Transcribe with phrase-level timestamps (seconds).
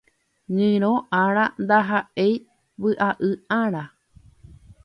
[0.57, 0.91] Ñyrõ
[1.23, 2.33] Ára ndahaʼéi
[2.81, 3.29] vyʼaʼỹ
[3.61, 3.83] ára.